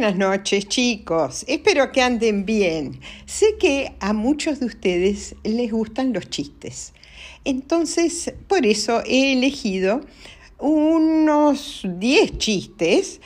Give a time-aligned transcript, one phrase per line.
[0.00, 3.00] Buenas noches chicos, espero que anden bien.
[3.26, 6.94] Sé que a muchos de ustedes les gustan los chistes.
[7.44, 10.00] Entonces, por eso he elegido
[10.58, 13.20] unos 10 chistes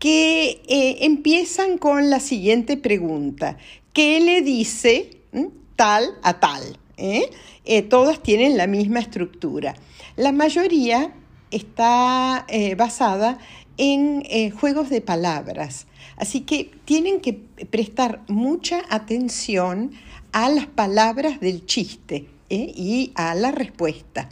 [0.00, 3.56] que eh, empiezan con la siguiente pregunta.
[3.92, 5.18] ¿Qué le dice
[5.76, 6.76] tal a tal?
[6.96, 7.30] ¿Eh?
[7.64, 9.76] Eh, todos tienen la misma estructura.
[10.16, 11.14] La mayoría
[11.52, 12.44] está
[12.76, 13.38] basada
[13.78, 15.86] en juegos de palabras.
[16.16, 17.34] Así que tienen que
[17.70, 19.92] prestar mucha atención
[20.32, 24.28] a las palabras del chiste y a la respuesta.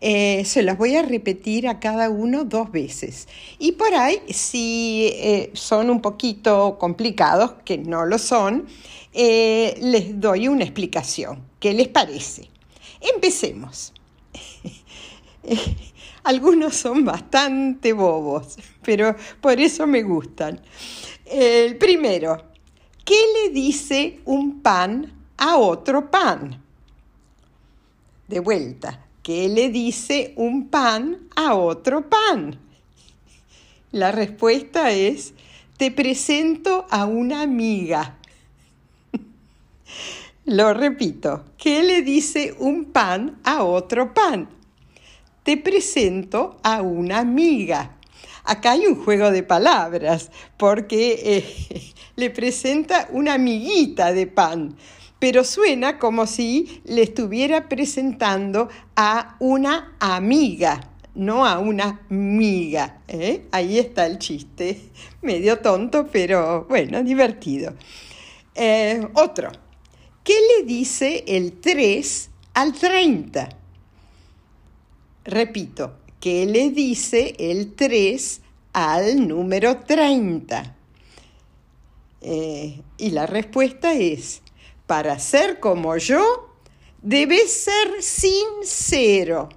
[0.00, 3.26] Eh, se los voy a repetir a cada uno dos veces.
[3.58, 8.66] Y por ahí, si eh, son un poquito complicados, que no lo son,
[9.14, 11.42] eh, les doy una explicación.
[11.58, 12.50] ¿Qué les parece?
[13.00, 13.94] Empecemos.
[16.24, 20.60] Algunos son bastante bobos, pero por eso me gustan.
[21.24, 22.42] El primero,
[23.04, 26.60] ¿qué le dice un pan a otro pan?
[28.26, 32.58] De vuelta, ¿Qué le dice un pan a otro pan?
[33.90, 35.32] La respuesta es,
[35.78, 38.18] te presento a una amiga.
[40.44, 44.46] Lo repito, ¿qué le dice un pan a otro pan?
[45.44, 47.96] Te presento a una amiga.
[48.42, 54.76] Acá hay un juego de palabras, porque eh, le presenta una amiguita de pan
[55.24, 63.00] pero suena como si le estuviera presentando a una amiga, no a una amiga.
[63.08, 63.46] ¿eh?
[63.50, 64.90] Ahí está el chiste,
[65.22, 67.72] medio tonto, pero bueno, divertido.
[68.54, 69.50] Eh, otro,
[70.22, 73.48] ¿qué le dice el 3 al 30?
[75.24, 78.42] Repito, ¿qué le dice el 3
[78.74, 80.76] al número 30?
[82.20, 84.42] Eh, y la respuesta es
[84.86, 86.50] para ser como yo,
[87.00, 89.48] debes ser sincero.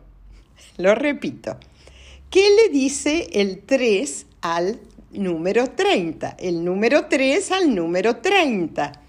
[0.77, 1.57] Lo repito.
[2.29, 4.79] ¿Qué le dice el 3 al
[5.11, 6.37] número 30?
[6.39, 9.01] El número 3 al número 30.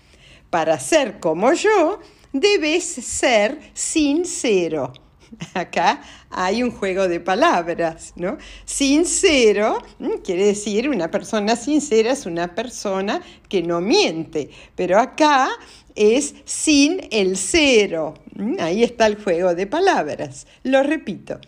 [0.51, 2.01] Para ser como yo,
[2.33, 4.93] debes ser sincero.
[5.55, 8.39] Acá hay un juego de palabras, ¿no?
[8.65, 9.79] Sincero
[10.25, 15.49] quiere decir una persona sincera es una persona que no miente, pero acá
[15.95, 18.15] es sin el cero.
[18.59, 20.47] Ahí está el juego de palabras.
[20.63, 21.41] Lo repito.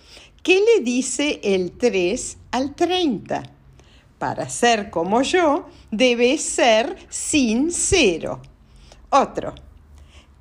[0.43, 3.43] ¿Qué le dice el 3 al 30?
[4.19, 8.41] Para ser como yo, debe ser sin cero.
[9.11, 9.55] Otro.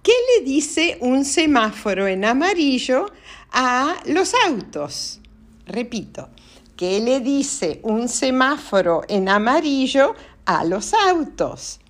[0.01, 3.07] ¿Qué le dice un semáforo en amarillo
[3.51, 5.19] a los autos?
[5.65, 6.29] Repito.
[6.77, 10.15] ¿Qué le dice un semáforo en amarillo
[10.45, 11.81] a los autos?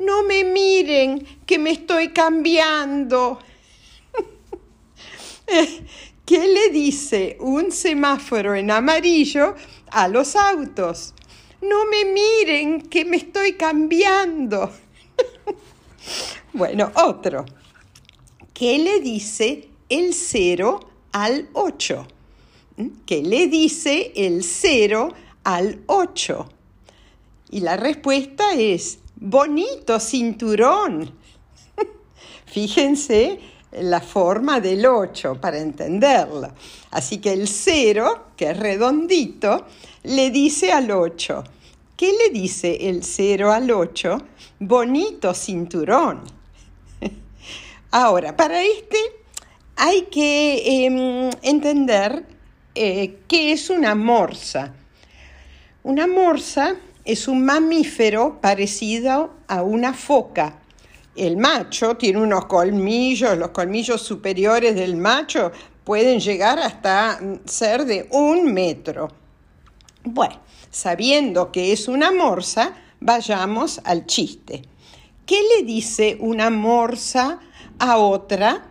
[0.00, 3.38] No me miren, que me estoy cambiando.
[6.26, 9.54] ¿Qué le dice un semáforo en amarillo
[9.92, 11.14] a los autos?
[11.62, 14.72] No me miren, que me estoy cambiando.
[16.56, 17.44] bueno, otro.
[18.52, 20.80] ¿Qué le dice el 0
[21.12, 22.06] al 8?
[23.04, 25.08] ¿Qué le dice el 0
[25.44, 26.48] al 8?
[27.50, 31.14] Y la respuesta es bonito cinturón.
[32.46, 33.38] Fíjense
[33.72, 36.48] la forma del 8 para entenderlo.
[36.90, 39.66] Así que el 0, que es redondito,
[40.04, 41.44] le dice al 8.
[41.96, 44.18] ¿Qué le dice el 0 al 8?
[44.60, 46.35] Bonito cinturón.
[47.98, 48.98] Ahora, para este
[49.74, 52.26] hay que em, entender
[52.74, 54.74] eh, qué es una morsa.
[55.82, 56.76] Una morsa
[57.06, 60.58] es un mamífero parecido a una foca.
[61.16, 65.50] El macho tiene unos colmillos, los colmillos superiores del macho
[65.82, 69.08] pueden llegar hasta ser de un metro.
[70.04, 70.38] Bueno,
[70.70, 74.60] sabiendo que es una morsa, vayamos al chiste.
[75.24, 77.40] ¿Qué le dice una morsa
[77.78, 78.66] a otra?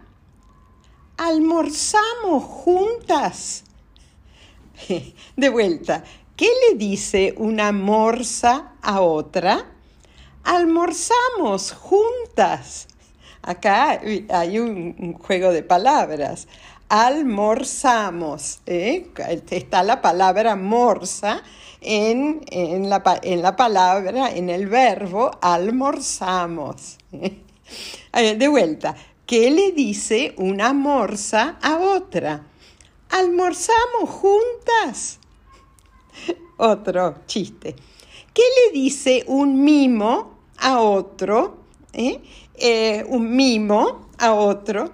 [1.18, 3.63] ¿Almorzamos juntas?
[5.38, 6.04] De vuelta,
[6.36, 9.66] ¿Qué le dice una morsa a otra?
[10.44, 12.90] Almorzamos juntas.
[13.42, 16.50] Acá hay un, juego de palabras.
[16.90, 18.60] Almorzamos.
[18.66, 19.07] ¿eh?
[19.50, 21.42] Está la palabra morsa
[21.80, 22.42] en,
[22.90, 23.02] la,
[23.56, 26.98] palabra, en el verbo almorzamos.
[27.13, 27.44] ¿eh?
[28.13, 28.95] De vuelta.
[29.25, 32.45] ¿Qué le dice una morsa a otra?
[33.09, 35.19] Almorzamos juntas.
[36.57, 37.75] Otro chiste.
[38.33, 41.57] ¿Qué le dice un mimo a otro?
[41.94, 42.19] ¿Eh?
[42.53, 44.91] Eh, un mimo a otro.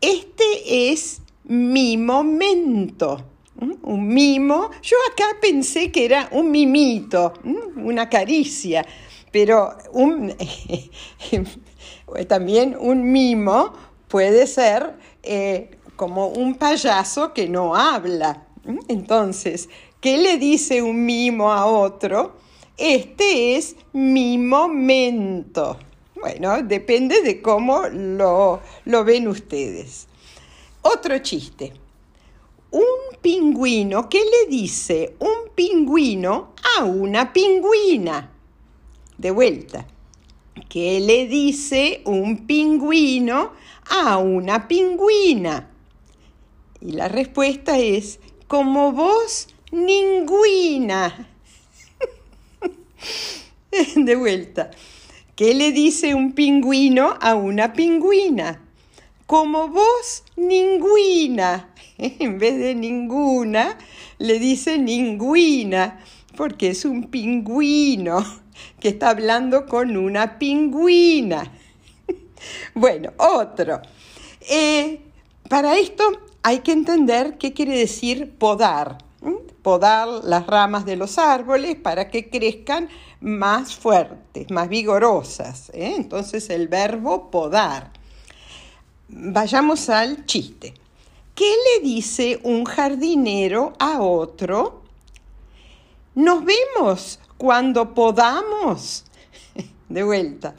[0.00, 3.24] Este es mi momento.
[3.82, 4.70] Un mimo.
[4.82, 7.32] Yo acá pensé que era un mimito,
[7.76, 8.86] una caricia,
[9.32, 10.32] pero un,
[12.28, 13.72] también un mimo
[14.08, 18.46] puede ser eh, como un payaso que no habla.
[18.88, 19.68] Entonces,
[20.00, 22.36] ¿qué le dice un mimo a otro?
[22.76, 25.78] Este es mi momento.
[26.14, 30.06] Bueno, depende de cómo lo, lo ven ustedes.
[30.82, 31.72] Otro chiste.
[32.70, 38.30] Un pingüino, ¿qué le dice un pingüino a una pingüina?
[39.16, 39.86] De vuelta.
[40.66, 43.52] ¿Qué le dice un pingüino
[43.88, 45.70] a una pingüina?
[46.80, 51.28] Y la respuesta es, como vos, ninguna.
[53.96, 54.70] De vuelta.
[55.36, 58.62] ¿Qué le dice un pingüino a una pingüina?
[59.26, 61.72] Como vos, ninguna.
[61.98, 63.76] En vez de ninguna,
[64.18, 65.98] le dice ningüina,
[66.36, 68.24] porque es un pingüino
[68.80, 71.52] que está hablando con una pingüina.
[72.72, 73.82] Bueno, otro.
[74.48, 75.00] Eh,
[75.48, 76.04] para esto
[76.42, 78.98] hay que entender qué quiere decir podar.
[79.62, 82.88] Podar las ramas de los árboles para que crezcan
[83.20, 85.70] más fuertes, más vigorosas.
[85.70, 85.94] ¿eh?
[85.96, 87.90] Entonces el verbo podar.
[89.08, 90.74] Vayamos al chiste.
[91.34, 94.82] ¿Qué le dice un jardinero a otro?
[96.14, 99.04] Nos vemos cuando podamos.
[99.88, 100.54] De vuelta.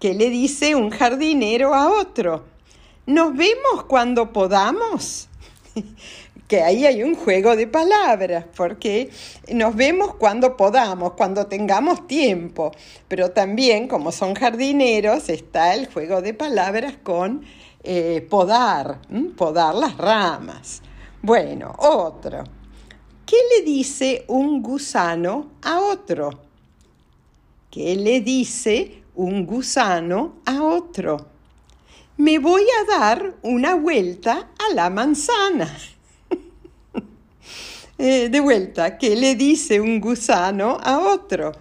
[0.00, 2.44] ¿Qué le dice un jardinero a otro?
[3.06, 5.28] Nos vemos cuando podamos.
[6.48, 9.08] que ahí hay un juego de palabras, porque
[9.52, 12.72] nos vemos cuando podamos, cuando tengamos tiempo,
[13.06, 17.44] pero también como son jardineros está el juego de palabras con
[17.84, 18.98] eh, podar,
[19.36, 20.82] podar las ramas.
[21.22, 22.42] Bueno, otro.
[23.30, 26.30] ¿Qué le dice un gusano a otro?
[27.70, 31.28] ¿Qué le dice un gusano a otro?
[32.16, 35.72] Me voy a dar una vuelta a la manzana.
[37.98, 41.52] Eh, de vuelta, ¿qué le dice un gusano a otro?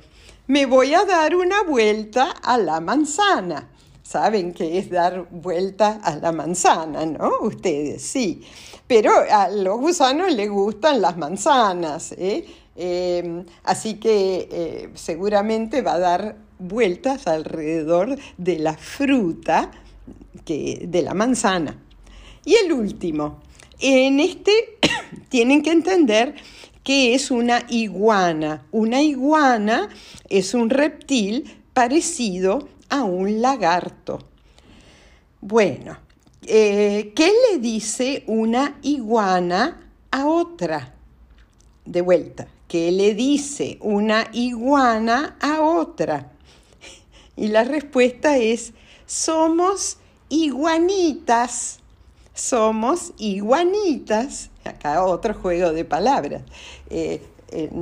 [0.47, 3.69] Me voy a dar una vuelta a la manzana.
[4.09, 7.29] Saben qué es dar vuelta a la manzana, ¿no?
[7.41, 8.41] Ustedes, sí.
[8.87, 12.43] Pero a los gusanos les gustan las manzanas, ¿eh?
[12.75, 19.69] Em, así que eh, seguramente va a dar vueltas alrededor de la fruta
[20.43, 21.77] que, de la manzana.
[22.43, 23.41] Y el último,
[23.79, 24.79] en este
[25.29, 26.33] tienen que entender
[26.83, 28.65] que es una iguana.
[28.71, 29.87] Una iguana
[30.29, 34.19] es un reptil parecido a un lagarto.
[35.41, 35.97] Bueno,
[36.45, 40.93] eh, ¿qué le dice una iguana a otra?
[41.85, 46.31] De vuelta, ¿qué le dice una iguana a otra?
[47.35, 48.73] Y la respuesta es,
[49.05, 49.97] somos
[50.27, 51.79] iguanitas
[52.39, 54.49] somos iguanitas.
[54.63, 56.43] Acá otro juego de palabras.
[56.89, 57.21] Eh,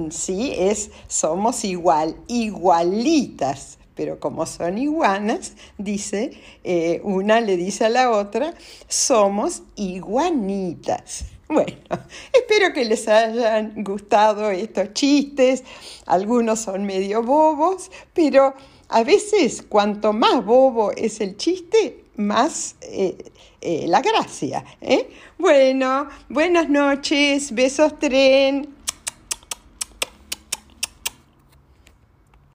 [0.10, 3.78] sí es somos igual, igualitas.
[3.98, 6.32] Pero como son iguanas, dice,
[6.64, 8.54] eh, una le dice a la otra,
[8.88, 11.26] somos iguanitas.
[11.50, 11.78] Bueno,
[12.34, 15.64] espero que les hayan gustado estos chistes.
[16.06, 18.54] Algunos son medio bobos, pero
[18.90, 23.18] a veces cuanto más bobo es el chiste, más eh,
[23.62, 24.64] eh, la gracia.
[24.82, 25.10] ¿eh?
[25.38, 28.77] Bueno, buenas noches, besos tren.